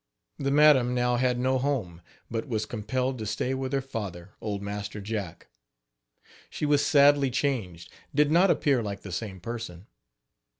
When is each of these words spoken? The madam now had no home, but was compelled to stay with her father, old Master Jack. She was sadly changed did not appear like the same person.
The 0.39 0.49
madam 0.49 0.95
now 0.95 1.17
had 1.17 1.37
no 1.37 1.59
home, 1.59 2.01
but 2.31 2.47
was 2.47 2.65
compelled 2.65 3.19
to 3.19 3.27
stay 3.27 3.53
with 3.53 3.71
her 3.71 3.81
father, 3.83 4.31
old 4.41 4.63
Master 4.63 4.99
Jack. 4.99 5.49
She 6.49 6.65
was 6.65 6.83
sadly 6.83 7.29
changed 7.29 7.93
did 8.15 8.31
not 8.31 8.49
appear 8.49 8.81
like 8.81 9.01
the 9.03 9.11
same 9.11 9.39
person. 9.39 9.85